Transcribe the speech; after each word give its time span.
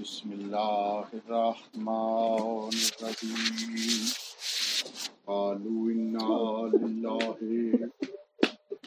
بسم 0.00 0.32
الله 0.32 1.08
الرحمن 1.14 2.70
الرحيم. 2.84 4.06
قالوا 5.26 5.82
إنا 5.92 6.36
لله 6.72 7.38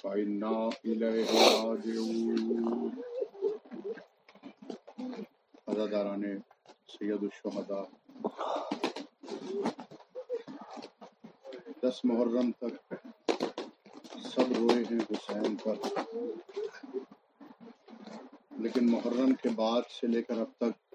وإنا 0.04 0.56
إليه 0.86 1.30
راجعون. 1.64 2.90
عزاداران 5.68 6.24
سید 6.88 7.24
الشہداء 7.24 7.86
دس 11.84 12.06
محرم 12.06 12.52
تک 12.52 12.94
سب 14.24 14.52
روئے 14.58 14.84
ہیں 14.92 15.00
حسین 15.12 15.56
پر. 15.56 15.76
لیکن 18.60 18.92
محرم 18.92 19.34
کے 19.42 19.50
بعد 19.56 19.82
سے 20.02 20.08
لے 20.08 20.22
کر 20.22 20.38
اب 20.40 20.52
تک 20.58 20.87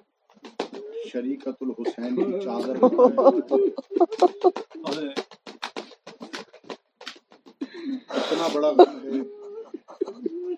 شریکت 1.13 1.63
الحسین 1.63 2.17
کی 2.17 2.41
چادر 2.41 2.77
اتنا 8.11 8.49
بڑا 8.53 8.69
غم 8.71 8.99
ہے 9.05 9.21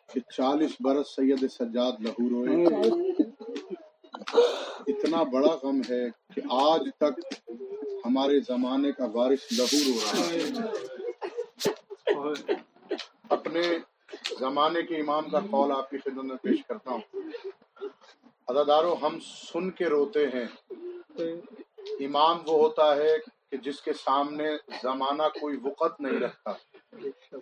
کہ 0.08 0.20
چالیس 0.30 0.76
برس 0.80 1.14
سید 1.16 1.50
سجاد 1.50 1.92
لہو 2.00 2.28
روئے۔ 2.30 2.64
اتنا 4.86 5.22
بڑا 5.22 5.54
غم 5.62 5.80
ہے 5.90 6.02
کہ 6.34 6.40
آج 6.60 6.88
تک 6.98 7.20
ہمارے 8.04 8.40
زمانے 8.40 8.92
کا 8.92 9.06
وارث 9.12 9.46
لہو 9.52 9.78
رو 9.84 9.94
رہا 9.96 10.24
ہے۔ 10.30 10.40
اپنے 13.30 13.62
زمانے 14.40 14.82
کے 14.82 14.96
امام 14.96 15.28
کا 15.28 15.40
قول 15.50 15.72
آپ 15.72 15.90
کی 15.90 15.98
خدمت 15.98 16.24
میں 16.24 16.36
پیش 16.42 16.64
کرتا 16.68 16.90
ہوں۔ 16.90 17.00
ادادارو 18.48 18.96
ہم 19.02 19.18
سن 19.20 19.70
کے 19.70 19.84
روتے 19.84 20.26
ہیں۔ 20.26 20.46
امام 22.00 22.36
وہ 22.46 22.60
ہوتا 22.60 22.96
ہے 22.96 23.16
کہ 23.50 23.56
جس 23.56 23.80
کے 23.80 23.92
سامنے 23.92 24.48
زمانہ 24.82 25.22
کوئی 25.22 25.56
وقت 25.64 26.00
نہیں 26.00 26.20
رکھتا۔ 26.20 26.50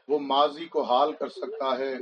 وہ 0.08 0.18
ماضی 0.18 0.64
کو 0.64 0.82
حال 0.82 1.12
کر 1.12 1.28
سکتا 1.28 1.78
ہے، 1.78 1.94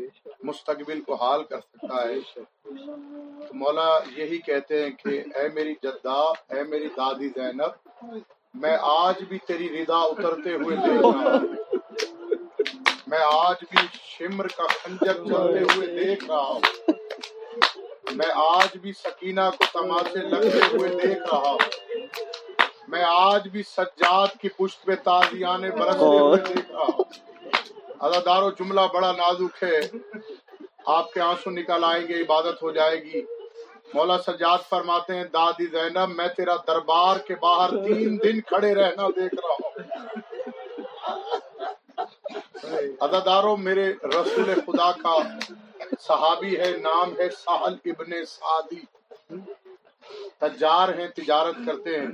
مستقبل 0.42 1.00
کو 1.00 1.14
حال 1.14 1.44
کر 1.44 1.60
سکتا 1.60 2.08
ہے۔ 2.08 2.14
تو 2.34 3.54
مولا 3.54 4.00
یہی 4.16 4.38
کہتے 4.38 4.82
ہیں 4.82 4.90
کہ 4.90 5.08
اے 5.08 5.48
میری 5.54 5.74
جدہ 5.82 6.32
اے 6.48 6.62
میری 6.62 6.88
دادی 6.88 7.28
زینب، 7.28 8.02
میں 8.54 8.76
آج 8.80 9.22
بھی 9.28 9.38
تیری 9.38 9.68
ردا 9.68 9.98
اترتے 9.98 10.54
ہوئے 10.54 10.76
دیکھ 10.76 11.02
رہا 11.02 11.36
ہوں۔ 11.36 11.48
میں 13.06 13.20
آج 13.22 13.56
بھی 13.70 13.86
شمر 13.92 14.46
کا 14.46 14.66
خنجر 14.66 15.12
چلتے 15.12 15.74
ہوئے 15.74 15.86
دیکھ 15.86 16.24
رہا 16.24 16.38
ہوں۔ 16.38 16.89
میں 18.20 18.30
آج 18.34 18.76
بھی 18.76 18.92
سکینہ 18.92 19.40
کو 19.58 19.64
تماشے 19.72 20.18
لگتے 20.18 20.76
ہوئے 20.76 20.88
دیکھ 20.88 21.20
رہا 21.20 21.38
ہوں۔ 21.38 21.58
میں 22.88 23.04
آج 23.08 23.48
بھی 23.48 23.62
سجاد 23.62 24.26
کی 24.40 24.48
پشت 24.48 24.84
پہ 24.84 24.94
تازیانے 24.94 25.70
برستے 25.70 26.04
ہوئے 26.04 26.54
دیکھ 26.54 26.70
رہا 26.72 26.82
ہوں۔ 26.82 27.02
ادادار 28.00 28.42
و 28.42 28.50
جملہ 28.50 28.80
بڑا 28.94 29.12
نازک 29.12 29.62
ہے۔ 29.62 29.80
آپ 30.86 31.12
کے 31.12 31.20
آنسو 31.20 31.50
نکل 31.50 31.84
آئیں 31.84 32.08
گے 32.08 32.20
عبادت 32.20 32.62
ہو 32.62 32.70
جائے 32.70 33.04
گی۔ 33.04 33.22
مولا 33.94 34.18
سجاد 34.18 34.58
فرماتے 34.68 35.14
ہیں 35.16 35.24
دادی 35.24 35.66
زینب 35.66 36.08
میں 36.08 36.28
تیرا 36.28 36.56
دربار 36.66 37.16
کے 37.16 37.34
باہر 37.34 37.70
تین 37.70 38.18
دن 38.22 38.40
کھڑے 38.40 38.74
رہنا 38.74 39.08
دیکھ 39.08 39.34
رہا 39.34 39.52
ہوں۔ 39.52 39.70
ادادارو 43.00 43.56
میرے 43.56 43.92
رسول 44.04 44.54
خدا 44.66 44.92
کا 44.92 45.14
صحابی 46.10 46.60
ہے، 46.60 46.70
نام 46.70 47.12
ہے 47.18 47.30
سہل 47.30 47.74
ابن 47.84 48.24
سعدی۔ 48.24 48.80
تجار 50.38 50.88
ہیں، 50.88 51.08
تجارت 51.08 51.56
کرتے 51.66 52.00
ہیں۔ 52.00 52.06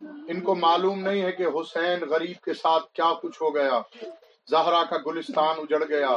ان 0.00 0.40
کو 0.40 0.54
معلوم 0.54 1.00
نہیں 1.00 1.22
ہے 1.22 1.32
کہ 1.32 1.42
حسین 1.42 2.08
غریب 2.08 2.44
کے 2.44 2.54
ساتھ 2.54 2.92
کیا 2.92 3.12
کچھ 3.22 3.42
ہو 3.42 3.54
گیا۔ 3.54 3.80
زہرا 4.50 4.84
کا 4.84 4.96
گلستان 5.06 5.56
اجڑ 5.58 5.84
گیا۔ 5.88 6.16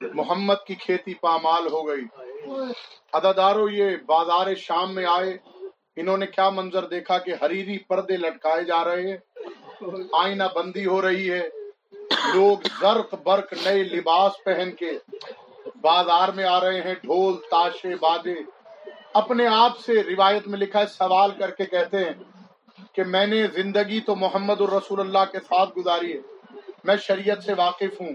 محمد 0.00 0.54
کی 0.66 0.74
کھیتی 0.74 1.14
پامال 1.14 1.66
ہو 1.66 1.88
گئی۔ 1.88 2.04
ادادارو 3.12 3.68
یہ 3.68 3.96
بازار 4.06 4.54
شام 4.54 4.94
میں 4.94 5.06
آئے۔ 5.06 5.36
انہوں 5.96 6.16
نے 6.16 6.26
کیا 6.26 6.50
منظر 6.50 6.86
دیکھا 6.86 7.18
کہ 7.18 7.34
ہریری 7.40 7.78
پردے 7.78 8.16
لٹکائے 8.16 8.64
جا 8.64 8.84
رہے 8.84 9.10
ہیں۔ 9.10 9.16
آئینہ 10.12 10.44
بندی 10.54 10.86
ہو 10.86 11.02
رہی 11.02 11.30
ہے۔ 11.30 11.48
لوگ 12.34 12.56
زرق 12.80 13.14
برق 13.14 13.52
نئے 13.52 13.82
لباس 13.82 14.32
پہن 14.44 14.70
کے 14.70 14.90
بازار 15.82 16.28
میں 16.28 16.44
آ 16.44 16.60
رہے 16.60 16.80
ہیں، 16.80 16.94
ڈھول، 16.94 17.36
تاشے، 17.50 17.94
بادے۔ 18.00 18.34
اپنے 19.14 19.46
آپ 19.46 19.78
سے 19.78 19.92
روایت 19.92 20.48
میں 20.48 20.58
لکھا 20.58 20.80
ہے، 20.80 20.86
سوال 20.86 21.30
کر 21.30 21.50
کے 21.50 21.64
کہتے 21.64 21.98
ہیں 21.98 22.12
کہ 22.92 23.04
میں 23.04 23.26
نے 23.26 23.46
زندگی 23.46 24.00
تو 24.00 24.16
محمد 24.16 24.60
الرسول 24.60 25.00
اللہ 25.00 25.32
کے 25.32 25.38
ساتھ 25.40 25.78
گزاری 25.78 26.12
ہے۔ 26.12 26.20
میں 26.84 26.96
شریعت 26.96 27.44
سے 27.44 27.52
واقف 27.56 28.00
ہوں، 28.00 28.12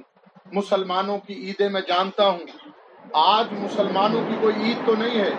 مسلمانوں 0.51 1.17
کی 1.17 1.33
عیدیں 1.33 1.69
میں 1.69 1.81
جانتا 1.81 2.27
ہوں۔ 2.27 2.69
آج 3.13 3.45
مسلمانوں 3.51 4.21
کی 4.29 4.35
کوئی 4.41 4.55
عید 4.63 4.77
تو 4.85 4.95
نہیں 4.95 5.19
ہے 5.19 5.31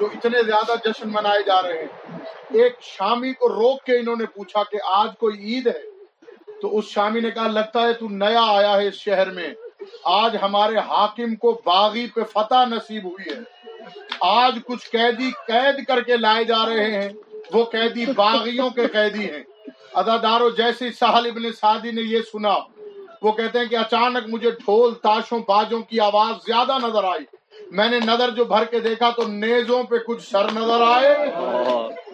جو 0.00 0.06
اتنے 0.06 0.42
زیادہ 0.42 0.72
جشن 0.84 1.08
منائے 1.12 1.42
جا 1.46 1.62
رہے 1.62 1.78
ہیں۔ 1.78 2.18
ایک 2.62 2.76
شامی 2.82 3.32
کو 3.32 3.48
روک 3.48 3.82
کے 3.82 3.96
انہوں 3.96 4.16
نے 4.16 4.26
پوچھا 4.26 4.62
کہ 4.62 4.78
آج 4.84 5.10
کوئی 5.18 5.38
عید 5.38 5.66
ہے؟ 5.66 5.82
تو 6.62 6.78
اس 6.78 6.84
شامی 6.84 7.20
نے 7.20 7.30
کہا، 7.30 7.46
لگتا 7.46 7.80
ہے 7.80 7.92
تو 7.92 8.08
نیا 8.08 8.42
آیا 8.48 8.76
ہے 8.76 8.88
اس 8.88 8.94
شہر 8.94 9.30
میں۔ 9.30 9.54
آج 10.06 10.36
ہمارے 10.42 10.76
حاکم 10.76 11.34
کو 11.34 11.60
باغی 11.64 12.06
پہ 12.06 12.20
فتح 12.22 12.64
نصیب 12.64 13.04
ہوئی 13.04 13.30
ہے۔ 13.30 13.40
آج 14.20 14.58
کچھ 14.66 14.90
قیدی 14.90 15.30
قید 15.46 15.84
کر 15.86 16.00
کے 16.00 16.16
لائے 16.16 16.44
جا 16.44 16.66
رہے 16.66 17.02
ہیں۔ 17.02 17.08
وہ 17.52 17.64
قیدی 17.64 18.06
باغیوں 18.06 18.70
کے 18.70 18.86
قیدی 18.86 19.30
ہیں۔ 19.30 19.42
ادادارو، 19.94 20.50
جیسے 20.50 20.92
سہل 20.92 21.26
ابن 21.26 21.52
سعدی 21.52 21.90
نے 21.90 22.00
یہ 22.00 22.18
سنا، 22.32 22.54
وہ 23.22 23.32
کہتے 23.32 23.58
ہیں 23.58 23.66
کہ 23.66 23.76
اچانک 23.76 24.28
مجھے 24.28 24.50
ڈھول 24.50 24.94
تاشوں 24.94 25.38
باجوں 25.38 25.82
کی 25.82 26.00
آواز 26.00 26.46
زیادہ 26.46 26.78
نظر 26.82 27.04
آئی۔ 27.04 27.24
میں 27.70 27.88
نے 27.88 28.00
نظر 28.00 28.30
جو 28.30 28.44
بھر 28.44 28.64
کے 28.64 28.80
دیکھا 28.80 29.10
تو 29.10 29.22
نیزوں 29.28 29.82
پہ 29.82 29.96
کچھ 29.96 30.30
سر 30.30 30.52
نظر 30.52 30.80
آئے۔ 30.80 31.16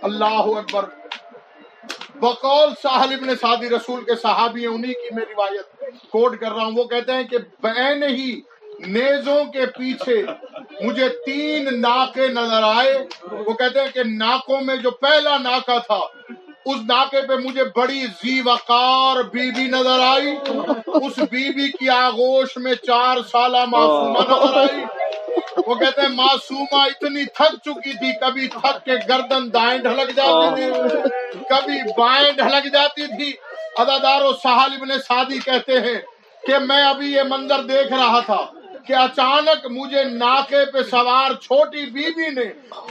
اللہ 0.03 0.25
اکبر۔ 0.25 1.02
بقول 2.15 2.69
ساحل 2.83 3.13
ابن 3.13 3.37
سعدی 3.41 3.69
رسول 3.69 4.05
کے 4.05 4.15
صحابی 4.15 4.61
ہیں، 4.61 4.75
انہی 4.75 4.93
کی 4.93 5.15
میں 5.15 5.25
روایت 5.29 5.85
کوٹ 6.11 6.41
کر 6.41 6.53
رہا 6.53 6.65
ہوں۔ 6.65 6.73
وہ 6.75 6.85
کہتے 6.85 7.13
ہیں 7.13 7.25
کہ 7.25 7.39
بین 7.63 8.03
ہی 8.03 8.41
نیزوں 8.87 9.45
کے 9.45 9.67
پیچھے 9.67 10.23
مجھے 10.81 11.09
تین 11.27 11.81
ناکے 11.81 12.29
نظر 12.29 12.63
آئے۔ 12.63 13.07
وہ 13.33 13.53
کہتے 13.53 13.81
ہیں 13.81 13.91
کہ 13.95 14.03
ناکوں 14.05 14.61
میں 14.61 14.77
جو 14.77 14.91
پہلا 14.91 15.39
ناکا 15.39 15.79
تھا 15.79 16.01
اس 16.65 16.77
ناکے 16.89 17.21
پہ 17.27 17.35
مجھے 17.35 17.65
بڑی 17.77 18.07
زی 18.07 18.41
وقار 18.41 19.23
بی 19.23 19.51
بی 19.51 19.65
نظر 19.67 20.01
آئی۔ 20.01 20.31
اس 20.87 21.19
بی 21.19 21.53
بی 21.53 21.69
کی 21.73 21.89
آغوش 21.89 22.57
میں 22.57 22.75
چار 22.75 23.17
سالہ 23.31 23.65
معصومہ 23.69 24.19
نظر 24.19 24.57
آئی۔ 24.59 24.85
وہ 25.67 25.75
کہتے 25.75 26.01
ہیں، 26.01 26.09
معصومہ 26.09 26.81
اتنی 26.83 27.25
تھک 27.25 27.55
چکی 27.65 27.93
تھی، 27.93 28.13
کبھی 28.21 28.49
تھک 28.49 28.85
کے 28.85 28.95
گردن 29.09 29.53
دائیں 29.53 29.79
ڈھلک 29.79 30.17
جاتی 30.17 30.49
تھی، 30.55 30.99
کبھی 31.49 31.83
بائیں 31.99 32.33
ڈھلک 32.33 32.73
جاتی 32.73 33.07
تھی۔ 33.07 33.33
ادادار 33.79 34.23
و 34.23 34.33
سہل 34.33 34.73
ابن 34.81 34.99
سعدی 35.09 35.39
کہتے 35.39 35.81
ہیں 35.81 36.01
کہ 36.47 36.59
میں 36.59 36.83
ابھی 36.83 37.13
یہ 37.13 37.23
منظر 37.23 37.63
دیکھ 37.63 37.93
رہا 37.93 38.21
تھا۔ 38.21 38.62
کہ 38.87 38.93
اچانک 38.93 39.67
مجھے 39.71 40.05
ناکے 40.05 40.65
پہ 40.73 40.83
سوار 40.91 41.35
چھوٹی 41.35 41.85
بی 41.87 42.11
بی 42.17 42.29
نے 42.31 42.45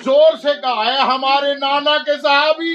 زور 0.05 0.37
سے 0.41 0.49
کہا 0.61 0.85
ہے 0.85 0.97
ہمارے 0.97 1.53
نانا 1.53 1.97
کے 1.97 2.11
صحابی، 2.23 2.73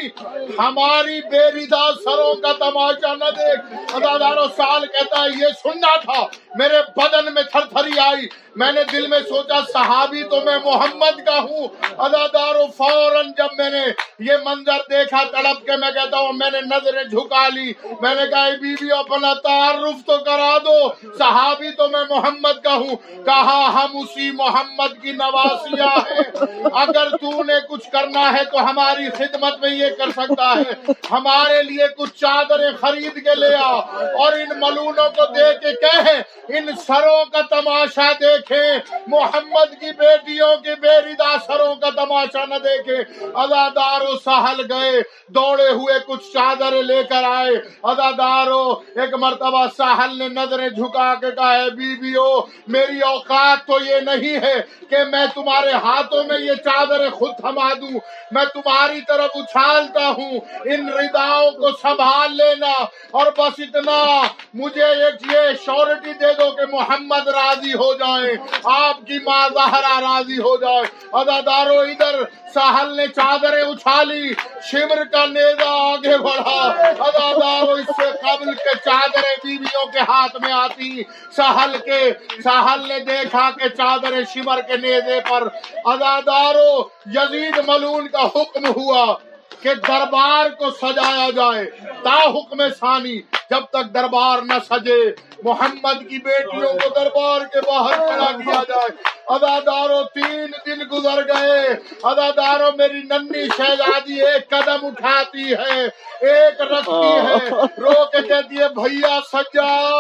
ہماری 0.59 1.21
بے 1.31 1.45
ردا 1.51 1.85
سروں 2.05 2.35
کا 2.35 2.53
تماشا 2.53 3.15
نہ 3.15 3.31
دیکھ۔ 3.37 3.95
ادادار 3.95 4.37
سال 4.57 4.87
کہتا 4.87 5.23
ہے، 5.23 5.29
یہ 5.41 5.47
سننا 5.63 5.97
تھا، 5.97 6.23
میرے 6.59 6.83
بدن 6.97 7.35
میں 7.35 7.43
تھر 7.43 7.61
تھری 7.61 7.99
آئی۔ 7.99 8.27
میں 8.57 8.73
نے 8.73 8.81
دل 8.93 9.07
میں 9.07 9.19
سوچا 9.29 9.61
صحابی 9.73 10.23
تو 10.23 10.41
میں 10.41 10.59
محمد 10.65 11.27
کا 11.27 11.39
ہوں۔ 11.39 11.69
ادادار 11.99 12.55
فوراً 12.77 13.27
جب 13.37 13.47
میں 13.59 13.71
نے 13.71 13.83
یہ 14.19 14.33
منظر 14.45 14.79
دیکھا 14.91 15.25
تڑپ 15.33 15.67
کے 15.67 15.77
میں 15.77 15.91
کہتا 15.91 16.19
ہوں، 16.19 16.33
میں 16.33 16.51
نے 16.51 16.61
نظریں 16.61 17.05
جھکا 17.05 17.49
لی۔ 17.49 17.73
میں 18.01 18.15
نے 18.15 18.27
کہا 18.31 18.49
بی 18.61 18.75
بی 18.75 18.93
اپنا 18.93 19.35
تعارف 19.35 20.07
تو 20.07 20.19
کرا 20.19 20.59
دو۔ 20.59 20.89
صحابی 21.19 21.71
تو 21.71 21.89
میں 21.89 22.05
محمد 22.11 22.63
کا 22.65 22.75
ہوں۔ 22.75 23.25
کہا، 23.25 23.71
ہم 23.75 23.97
اسی 23.99 24.31
محمد 24.31 25.03
کی 25.03 25.13
نواسیاں 25.13 25.97
ہیں۔ 25.97 26.43
اگر 26.75 27.11
تو 27.11 27.43
نے 27.43 27.55
کچھ 27.69 27.91
کرنا 27.91 28.33
ہے 28.33 28.45
تو 28.45 28.71
ہماری 28.71 29.11
خدمت 29.11 29.61
میں 29.61 29.71
یہ 29.71 29.87
کر 29.99 30.11
سکتا 30.11 30.53
ہے۔ 30.53 30.93
ہمارے 31.11 31.63
لیے 31.63 31.87
کچھ 31.97 32.15
چادریں 32.15 32.71
خرید 32.81 33.15
کے 33.15 33.35
لے 33.35 33.55
آ 33.55 33.73
اور 33.97 34.33
ان 34.33 34.61
ملونوں 34.61 35.09
کو 35.17 35.33
دے 35.33 35.59
کے 35.63 35.73
کہے، 35.73 36.23
ان 36.59 36.67
سروں 36.87 37.25
کا 37.25 37.41
تماشا 37.51 38.13
دیکھ 38.13 38.46
دیکھیں 38.51 38.99
محمد 39.07 39.81
کی 39.81 39.93
بیٹیوں 39.93 40.57
کی 40.57 40.71
بیریدا 40.81 41.39
سروں 41.47 41.75
کا 41.75 41.91
تماشا 41.91 42.45
نہ 42.45 42.55
دیکھیں 42.55 43.29
ادادار 43.35 44.01
و 44.01 44.19
سہل 44.25 44.73
گئے، 44.73 45.03
دوڑے 45.29 45.69
ہوئے 45.69 45.95
کچھ 46.07 46.33
چادر 46.33 46.83
لے 46.83 47.03
کر 47.05 47.23
آئے۔ 47.25 47.51
ادادارو 47.83 48.71
ایک 48.71 49.15
مرتبہ 49.15 49.67
ساحل 49.77 50.19
نے 50.19 50.29
نظریں 50.29 50.69
جھکا 50.69 51.15
کے 51.15 51.31
کہا 51.31 51.57
ہے 51.57 51.71
بیویو 51.71 52.41
میری 52.69 53.01
اوقات 53.01 53.67
تو 53.67 53.79
یہ 53.85 53.97
نہیں 53.97 54.37
ہے 54.41 54.63
کہ 54.91 55.05
میں 55.11 55.27
تمہارے 55.35 55.73
ہاتھوں 55.73 56.25
میں 56.25 56.39
یہ 56.41 56.55
چادر 56.55 57.11
خود 57.11 57.31
تھما 57.41 57.73
دوں۔ 57.73 57.99
میں 58.31 58.45
تمہاری 58.55 59.01
طرف 59.01 59.31
اچھالتا 59.35 60.09
ہوں۔ 60.09 60.39
ان 60.65 60.89
رداؤں 60.89 61.51
کو 61.51 61.71
سنبھال 61.71 62.37
لینا۔ 62.37 62.85
اور 63.11 63.27
بس 63.39 63.55
اتنا، 63.59 64.23
مجھے 64.55 64.85
ایک 64.85 65.35
یہ 65.35 65.65
شورٹی 65.67 66.13
دے 66.13 66.33
دو 66.33 66.51
کہ 66.51 66.63
محمد 66.73 67.29
راضی 67.29 67.73
ہو 67.73 67.95
جائے 67.95 68.36
آپ 68.65 69.07
کی 69.07 69.19
ماں 69.19 69.49
زہرا 69.49 70.01
راضی 70.01 70.39
ہو 70.39 70.57
جائے۔ 70.57 70.85
ادادارو 71.13 71.81
ادھر، 71.81 72.23
ساحل 72.55 72.97
نے 72.97 73.07
چادریں 73.07 73.63
اچھالی، 73.63 74.35
شمر 74.63 75.05
کا 75.05 75.27
نیزا 75.27 75.71
آگے 75.71 76.19
بڑھا۔ 76.19 76.73
ادادارو 76.99 77.71
اس 77.71 77.87
سے 77.87 78.07
قبل 78.23 78.55
کے 78.55 78.75
چادریں 78.85 79.37
بیویوں 79.45 79.87
کے 79.93 79.99
ہاتھ 79.99 80.37
میں 80.41 80.53
آتی۔ 80.53 81.03
ساحل 81.37 81.77
کے، 81.79 82.13
ساحل 82.45 82.89
نے 82.89 82.99
دیکھا 82.99 83.51
کہ 83.51 83.69
چادریں 83.69 84.25
شمر 84.35 84.61
کے 84.61 84.77
نیزے 84.77 85.21
پر۔ 85.31 85.49
ادادارو 85.85 86.89
یزید 87.07 87.69
ملون 87.69 88.09
کا 88.09 88.23
حکم 88.23 88.67
ہوا 88.67 89.15
کہ 89.63 89.75
دربار 89.75 90.49
کو 90.51 90.71
سجایا 90.71 91.31
جائے۔ 91.37 91.71
تا 92.03 92.23
حکم 92.23 92.69
ثانی 92.69 93.21
جب 93.51 93.65
تک 93.71 93.95
دربار 93.95 94.39
نہ 94.39 94.53
سجے، 94.71 95.11
محمد 95.43 96.09
کی 96.09 96.19
بیٹیوں 96.19 96.73
کو 96.75 96.89
دربار 96.89 97.41
کے 97.41 97.61
باہر 97.61 97.97
کھڑا 97.97 98.33
کیا 98.33 98.63
جائے۔ 98.69 99.17
ادادارو، 99.27 100.03
تین 100.05 100.47
دن 100.67 100.83
گزر 100.93 101.29
گئے۔ 101.29 101.69
ادادارو، 102.03 102.77
میری 102.77 103.03
ننی 103.03 103.47
شہزادی 103.57 104.27
ایک 104.27 104.51
قدم 104.51 104.87
اٹھاتی 104.87 105.53
ہے، 105.53 105.85
ایک 106.21 106.61
رکھتی 106.61 107.07
ہے۔ 107.07 107.51
رو 107.79 108.05
کے 108.05 108.29
کہتی 108.29 108.59
ہے، 108.59 108.69
بھیا 108.69 109.19
سجا، 109.33 109.91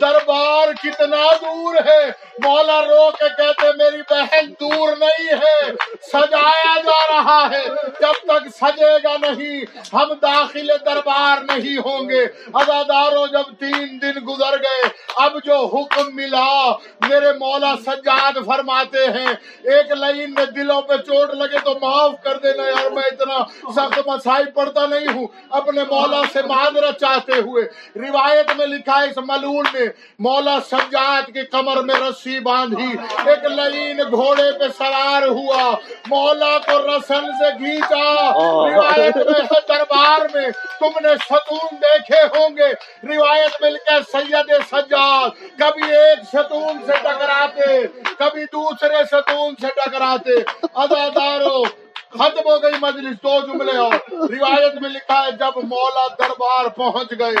دربار 0.00 0.72
کتنا 0.82 1.24
دور 1.42 1.74
ہے۔ 1.74 2.10
مولا 2.44 2.82
رو 2.82 3.10
کے 3.10 3.28
کہتے، 3.36 3.66
میری 3.76 4.02
بہن 4.10 4.52
دور 4.60 4.88
نہیں 4.96 5.28
ہے، 5.28 5.70
سجایا 6.12 6.76
جا 6.76 7.00
رہا 7.10 7.48
ہے۔ 7.50 7.64
جب 8.00 8.28
تک 8.28 8.48
سجے 8.60 8.96
گا 9.04 9.16
نہیں، 9.20 9.60
ہم 9.92 10.12
داخل 10.12 10.70
دربار 10.86 11.56
نہیں 11.56 11.78
ہوں 11.78 12.08
گے۔ 12.08 12.26
اداداروں 12.54 13.26
جب 13.26 13.58
تین 13.60 13.98
دن 14.02 14.20
گزر 14.28 14.58
گئے۔ 14.58 14.91
اب 15.16 15.32
جو 15.44 15.56
حکم 15.72 16.14
ملا، 16.14 16.70
میرے 17.00 17.32
مولا 17.32 17.74
سجاد 17.86 18.38
فرماتے 18.46 19.06
ہیں، 19.06 19.32
ایک 19.72 19.92
لائن 19.92 20.34
میں 20.34 20.44
دلوں 20.46 20.82
پہ 20.82 20.96
چوٹ 20.96 21.34
لگے 21.34 21.58
تو 21.58 21.74
معاف 21.82 22.12
کر 22.22 22.38
دینا 22.38 22.68
یار، 22.68 22.90
میں 22.90 23.02
اتنا 23.02 23.38
سخت 23.72 23.98
مسائی 24.06 24.44
پڑھتا 24.50 24.86
نہیں 24.86 25.06
ہوں۔ 25.14 25.26
اپنے 25.50 25.82
مولا 25.90 26.22
سے 26.32 26.42
معذرت 26.42 27.00
چاہتے 27.00 27.32
ہوئے 27.32 27.64
روایت 27.96 28.52
میں 28.56 28.66
لکھا 28.66 29.02
ہے 29.02 29.08
اس 29.08 29.16
ملون 29.16 29.64
نے 29.74 29.84
مولا 30.18 30.58
سجاد 30.70 31.26
کی 31.26 31.42
کمر 31.42 31.82
میں 31.82 31.94
رسی 31.94 32.38
باندھی، 32.40 32.90
ایک 33.26 33.44
لائن 33.44 34.00
گھوڑے 34.10 34.50
پہ 34.58 34.68
سوار 34.78 35.22
ہوا، 35.22 35.70
مولا 36.06 36.58
کو 36.58 36.78
رسن 36.78 37.26
سے 37.38 37.50
گھینچا۔ 37.58 38.30
روایت 38.70 39.16
میں 39.16 39.40
ہے 39.40 39.60
دربار 39.68 40.20
میں، 40.34 40.48
تم 40.80 40.98
نے 41.02 41.14
ستون 41.24 41.76
دیکھے 41.76 42.22
ہوں 42.34 42.56
گے۔ 42.56 42.72
روایت 43.14 43.62
میں 43.62 43.70
لکھا 43.70 43.94
ہے، 43.94 44.00
سید 44.12 44.52
سجاد 44.70 45.00
کبھی 45.58 45.92
ایک 45.94 46.18
ستون 46.32 46.78
سے 46.86 46.92
ٹکراتے، 46.92 47.86
کبھی 48.18 48.44
دوسرے 48.44 49.04
ستون 49.10 49.54
سے 49.60 49.66
ٹکراتے۔ 49.68 50.34
اداداروں 50.74 51.64
ختم 52.10 52.48
ہو 52.50 52.62
گئی 52.62 52.72
مجلس، 52.80 53.16
دو 53.22 53.40
جملے 53.46 53.76
اور۔ 53.78 53.94
روایت 54.12 54.74
میں 54.74 54.90
لکھا 54.90 55.24
ہے، 55.26 55.32
جب 55.32 55.56
مولا 55.64 56.06
دربار 56.18 56.64
پہنچ 56.68 57.18
گئے، 57.18 57.36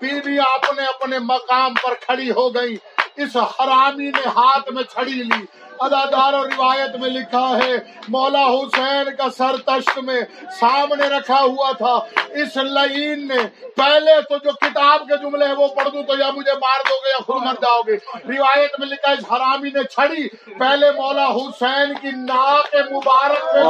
بیوی 0.00 0.38
اپنے 0.38 0.84
اپنے 0.84 1.18
مقام 1.18 1.74
پر 1.74 1.94
کھڑی 2.00 2.30
ہو 2.30 2.54
گئی 2.54 2.76
اس 3.16 3.36
حرامی 3.36 4.10
نے 4.10 4.28
ہاتھ 4.36 4.72
میں 4.72 4.82
چھڑی 4.82 5.22
لی۔ 5.22 5.44
ادادار 5.84 6.32
و 6.32 6.42
روایت 6.44 6.96
میں 6.96 7.10
لکھا 7.10 7.46
ہے، 7.62 7.76
مولا 8.08 8.44
حسین 8.46 9.14
کا 9.16 9.28
سر 9.36 9.56
تشت 9.66 9.98
میں 9.98 10.20
سامنے 10.60 11.08
رکھا 11.08 11.40
ہوا 11.40 11.70
تھا۔ 11.78 11.94
اس 12.42 12.56
لعین 12.56 13.26
نے 13.28 13.40
پہلے 13.76 14.20
تو 14.28 14.36
جو 14.44 14.52
کتاب 14.60 15.06
کے 15.08 15.16
جملے 15.22 15.46
ہیں 15.46 15.54
وہ 15.58 15.68
پڑھ 15.74 15.88
دوں 15.92 16.02
تو 16.02 16.18
یا 16.18 16.30
مجھے 16.36 16.52
مار 16.62 16.80
دو 16.88 16.96
گے 17.04 17.10
یا 17.10 17.22
خود 17.26 17.42
مر 17.42 17.60
جاؤ 17.62 17.80
گے۔ 17.86 17.96
روایت 18.28 18.78
میں 18.80 18.88
لکھا 18.88 19.10
اس 19.10 19.24
حرامی 19.32 19.70
نے 19.74 19.84
چھڑی۔ 19.84 20.28
پہلے 20.58 20.90
مولا 20.96 21.26
حسین 21.36 21.94
کی 22.00 22.10
ناک 22.16 22.74
مبارک 22.90 23.52
پہ 23.52 23.60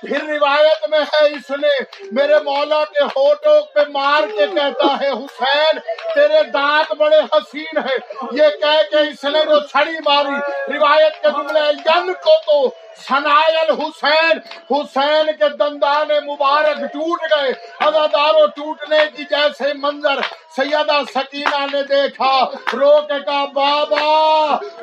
پھر 0.00 0.24
روایت 0.28 0.88
میں 0.90 1.00
ہے، 1.12 1.24
اس 1.26 1.50
نے 1.60 1.68
میرے 2.12 2.38
مولا 2.44 2.82
کے 2.92 3.04
ہوٹوں 3.16 3.60
پہ 3.74 3.80
مار 3.92 4.22
کے 4.36 4.46
کہتا 4.54 4.88
ہے، 5.00 5.10
حسین، 5.10 5.78
تیرے 6.14 6.42
دانت 6.54 6.92
بڑے 6.98 7.20
حسین 7.32 7.78
ہے 7.86 7.96
یہ 8.38 8.56
کہہ 8.60 8.82
کے 8.90 9.00
اس 9.08 9.24
نے 9.24 9.44
جو 9.48 9.60
چھڑی 9.60 9.96
ماری 10.04 10.38
روایت 10.74 11.22
کے 11.22 11.30
جملے 11.30 11.68
ین 11.86 12.12
کو 12.24 12.38
تو 12.46 12.68
سنائل 12.96 13.70
حسین 13.70 14.38
حسین 14.70 15.26
کے 15.26 15.48
دندان 15.48 16.26
مبارک 16.26 16.78
ٹوٹ 16.78 17.20
گئے۔ 17.22 17.52
اداداروں 17.80 18.46
ٹوٹنے 18.46 18.98
کی 19.16 19.24
جیسے 19.24 19.72
منظر 19.74 20.20
سیدہ 20.56 21.00
سکینہ 21.14 21.66
نے 21.72 21.82
دیکھا۔ 21.82 22.44
رو 22.72 23.00
کے 23.00 23.20
کہا، 23.20 23.44
بابا، 23.44 24.04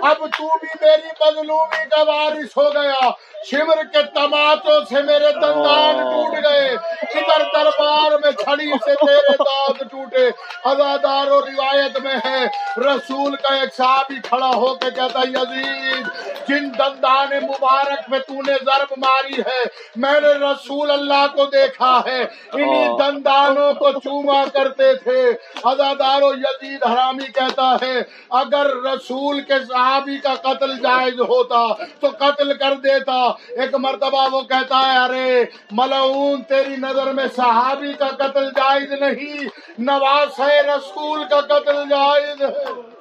اب 0.09 0.17
تو 0.17 0.57
بھی 0.57 0.67
میری 0.81 1.07
مظلومی 1.25 1.89
کا 1.89 2.03
وارث 2.03 2.57
ہو 2.57 2.73
گیا۔ 2.73 3.09
شمر 3.51 3.83
کے 3.93 4.03
تماچوں 4.03 4.79
سے 4.89 5.01
میرے 5.01 5.31
دندان 5.31 5.95
ٹوٹ 5.97 6.43
گئے۔ 6.43 6.69
ادھر 7.01 7.43
دربار 7.53 8.11
میں 8.11 8.31
چھڑی 8.31 8.71
سے 8.85 8.95
تیرے 9.05 9.31
دانت 9.31 9.91
ٹوٹے۔ 9.91 10.29
ازادار 10.65 11.27
و 11.27 11.41
روایت 11.41 11.99
میں 11.99 12.15
ہے، 12.25 12.45
رسول 12.77 13.35
کا 13.35 13.55
ایک 13.55 13.75
صحابی 13.75 14.15
کھڑا 14.23 14.47
ہو 14.47 14.75
کے 14.75 14.91
کہتا 14.91 15.19
یزید، 15.19 16.07
جن 16.47 16.73
دندان 16.79 17.29
مبارک 17.43 18.00
میں 18.07 18.19
تو 18.19 18.33
نے 18.33 18.53
ضرب 18.65 18.94
ماری 18.98 19.42
ہے۔ 19.42 19.63
میں 19.95 20.21
نے 20.21 20.27
رسول 20.27 20.92
اللہ 20.92 21.27
کو 21.36 21.45
دیکھا 21.45 22.01
ہے۔ 22.06 22.21
انہی 22.53 22.88
دندانوں 23.00 23.74
کو 23.74 23.92
چوما 23.92 24.44
کرتے 24.53 24.94
تھے۔ 24.94 25.31
ازادار 25.63 26.21
و 26.21 26.33
یزید 26.33 26.83
حرامی 26.83 27.25
کہتا 27.25 27.75
ہے 27.81 28.00
اگر 28.30 28.65
رسول 28.65 29.42
کے 29.42 29.53
صحابی 29.69 30.18
کا 30.18 30.36
قتل 30.36 30.77
جائز 30.77 31.19
ہوتا 31.19 31.83
تو 32.00 32.07
قتل 32.19 32.57
کر 32.57 32.74
دیتا۔ 32.74 33.21
ایک 33.62 33.75
مرتبہ 33.75 34.27
وہ 34.31 34.42
کہتا 34.42 34.94
ہے 34.94 34.98
ارے 34.98 35.45
ملعون 35.71 36.42
تیری 36.42 36.75
نظر 36.75 37.13
میں 37.13 37.25
صحابی 37.36 37.94
کا 37.94 38.07
قتل 38.07 38.50
جائز 38.50 38.92
نہیں۔ 38.92 39.45
نواز 39.77 40.39
رسول 40.39 41.24
کا 41.30 41.42
قتل 41.42 41.89
جائز۔ 41.89 42.42
ہے 42.42 42.92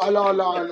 اللہ۔ 0.00 0.62